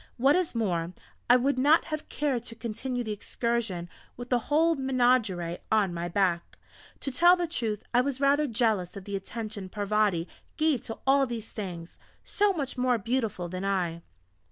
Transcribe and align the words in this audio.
What 0.17 0.35
is 0.35 0.55
more, 0.55 0.93
I 1.29 1.35
would 1.35 1.59
not 1.59 1.85
have 1.85 2.09
cared 2.09 2.43
to 2.45 2.55
continue 2.55 3.03
the 3.03 3.11
excursion 3.11 3.87
with 4.17 4.33
a 4.33 4.39
whole 4.49 4.73
menagerie 4.73 5.59
on 5.71 5.93
my 5.93 6.07
back! 6.07 6.57
To 7.01 7.11
tell 7.11 7.35
the 7.35 7.45
truth 7.45 7.83
I 7.93 8.01
was 8.01 8.19
rather 8.19 8.47
jealous 8.47 8.97
of 8.97 9.05
the 9.05 9.15
attention 9.15 9.69
Parvati 9.69 10.27
gave 10.57 10.81
to 10.85 10.97
all 11.05 11.27
these 11.27 11.51
things, 11.51 11.99
so 12.23 12.51
much 12.51 12.79
more 12.79 12.97
beautiful 12.97 13.47
than 13.47 13.63
I.... 13.63 14.01